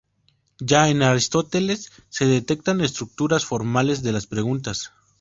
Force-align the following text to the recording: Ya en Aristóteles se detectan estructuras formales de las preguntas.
Ya 0.59 0.89
en 0.89 1.03
Aristóteles 1.03 1.91
se 2.09 2.25
detectan 2.25 2.81
estructuras 2.81 3.45
formales 3.45 4.01
de 4.01 4.11
las 4.11 4.25
preguntas. 4.25 4.91